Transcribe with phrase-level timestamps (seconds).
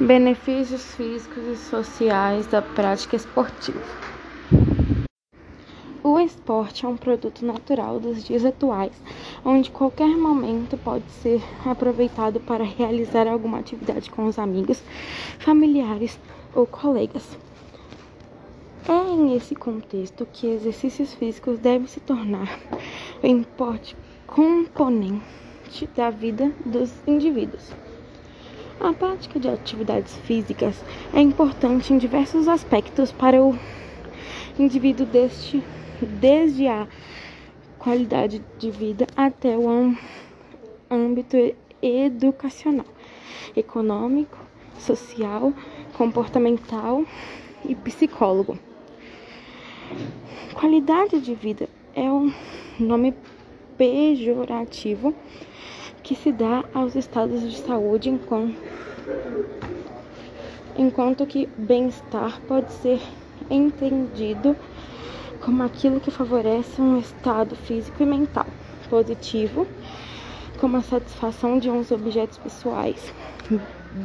[0.00, 3.80] Benefícios físicos e sociais da prática esportiva.
[6.02, 8.92] O esporte é um produto natural dos dias atuais,
[9.44, 14.82] onde qualquer momento pode ser aproveitado para realizar alguma atividade com os amigos,
[15.38, 16.18] familiares
[16.52, 17.38] ou colegas.
[18.88, 22.58] É nesse contexto que exercícios físicos devem se tornar
[23.22, 27.83] um importante componente da vida dos indivíduos.
[28.80, 33.58] A prática de atividades físicas é importante em diversos aspectos para o
[34.58, 35.62] indivíduo deste,
[36.02, 36.86] desde a
[37.78, 39.94] qualidade de vida até o
[40.90, 41.36] âmbito
[41.80, 42.86] educacional,
[43.56, 44.38] econômico,
[44.78, 45.52] social,
[45.96, 47.04] comportamental
[47.66, 48.58] e psicólogo.
[50.52, 52.32] Qualidade de vida é um
[52.78, 53.14] nome
[53.78, 55.14] pejorativo
[56.04, 58.10] que se dá aos estados de saúde,
[60.76, 63.00] enquanto, que bem-estar pode ser
[63.48, 64.54] entendido
[65.40, 68.46] como aquilo que favorece um estado físico e mental
[68.90, 69.66] positivo,
[70.60, 73.10] como a satisfação de uns objetos pessoais,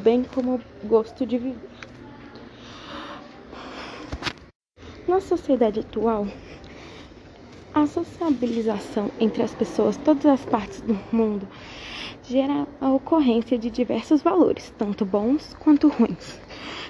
[0.02, 1.70] bem como o gosto de viver.
[5.06, 6.28] Na sociedade atual,
[7.73, 11.48] a sociabilização entre as pessoas, todas as partes do mundo,
[12.30, 16.40] gera a ocorrência de diversos valores, tanto bons quanto ruins.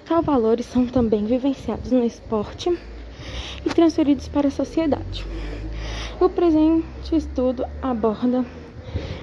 [0.06, 2.78] Tais valores são também vivenciados no esporte
[3.66, 5.26] e transferidos para a sociedade.
[6.20, 8.46] O presente estudo aborda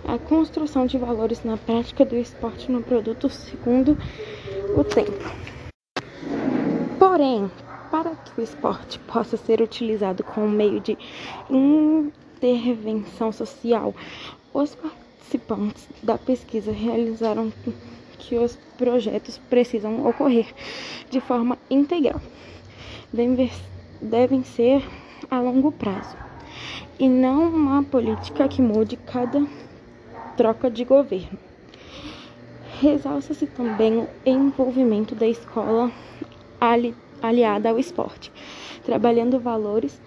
[0.08, 3.98] a construção de valores na prática do esporte no produto segundo
[4.74, 5.30] o tempo.
[6.98, 7.50] Porém,
[7.90, 10.96] para que o esporte possa ser utilizado como meio de
[11.50, 13.94] intervenção social,
[14.54, 14.74] os
[15.26, 17.52] participantes da pesquisa realizaram
[18.18, 20.46] que os projetos precisam ocorrer
[21.10, 22.20] de forma integral,
[23.12, 24.82] devem ser
[25.30, 26.16] a longo prazo,
[26.98, 29.44] e não uma política que mude cada
[30.36, 31.38] troca de governo.
[32.80, 35.90] Realça-se também o envolvimento da escola
[36.60, 38.30] ali aliada ao esporte,
[38.84, 40.00] trabalhando valores,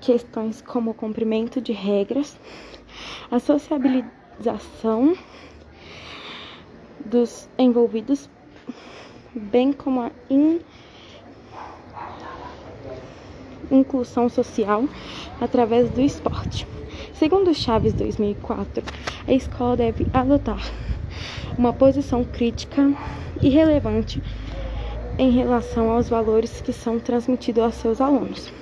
[0.00, 2.38] questões como o cumprimento de regras,
[3.30, 3.38] a
[4.38, 5.16] sociabilização
[7.04, 8.28] dos envolvidos,
[9.34, 10.60] bem como a in
[13.70, 14.84] inclusão social
[15.40, 16.66] através do esporte.
[17.14, 18.82] Segundo Chaves 2004,
[19.26, 20.60] a escola deve adotar
[21.56, 22.92] uma posição crítica
[23.40, 24.22] e relevante
[25.18, 28.52] em relação aos valores que são transmitidos aos seus alunos,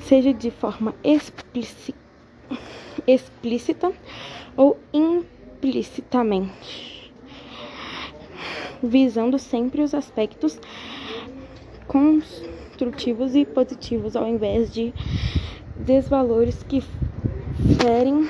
[0.00, 0.94] seja de forma
[3.06, 3.92] explícita
[4.58, 7.12] ou implicitamente,
[8.82, 10.58] visando sempre os aspectos
[11.86, 14.92] construtivos e positivos ao invés de
[15.76, 16.82] desvalores que
[17.80, 18.28] ferem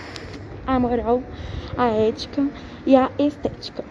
[0.67, 1.23] a moral,
[1.79, 2.47] a ética
[2.87, 3.83] e a estética.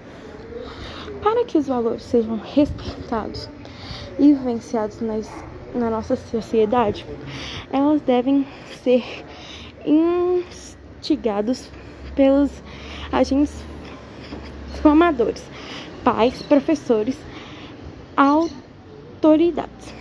[1.23, 3.49] Para que os valores sejam respeitados
[4.19, 5.27] e vivenciados nas,
[5.73, 7.03] na nossa sociedade,
[7.71, 8.45] elas devem
[8.83, 9.03] ser
[9.83, 11.71] instigados
[12.17, 12.51] pelos
[13.11, 13.63] agentes
[14.81, 15.43] formadores,
[16.03, 17.15] pais, professores,
[18.17, 19.93] autoridades.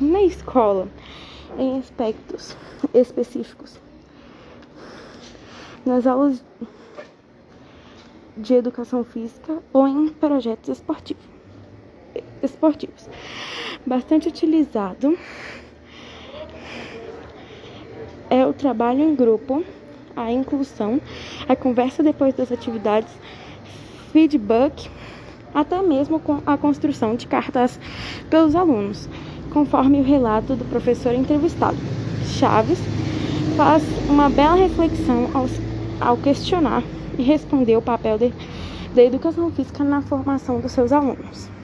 [0.00, 0.88] Na escola,
[1.56, 2.56] em aspectos
[2.92, 3.78] específicos,
[5.86, 6.42] nas aulas
[8.36, 11.24] de educação física ou em projetos esportivos.
[12.42, 13.08] esportivos.
[13.86, 15.16] Bastante utilizado
[18.30, 19.64] é o trabalho em grupo,
[20.16, 21.00] a inclusão,
[21.48, 23.12] a conversa depois das atividades,
[24.12, 24.90] feedback,
[25.54, 27.78] até mesmo com a construção de cartas
[28.28, 29.08] pelos alunos,
[29.52, 31.76] conforme o relato do professor entrevistado.
[32.38, 32.78] Chaves
[33.56, 35.50] faz uma bela reflexão aos,
[36.00, 36.82] ao questionar
[37.18, 38.32] e responder o papel de,
[38.94, 41.50] da educação física na formação dos seus alunos.